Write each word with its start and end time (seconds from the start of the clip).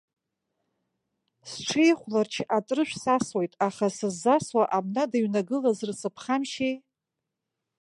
Сҽеихәларч 1.49 2.33
атрышә 2.57 2.95
сасуеит, 3.03 3.53
аха 3.67 3.87
сыззасуа 3.95 4.63
абна 4.77 5.03
дыҩнагылазар 5.11 5.91
сыԥхамшьеи. 5.99 6.75